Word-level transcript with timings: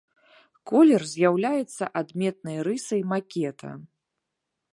Колер 0.69 1.01
з'яўляецца 1.11 1.83
адметнай 2.01 2.57
рысай 2.69 3.01
макета. 3.13 3.71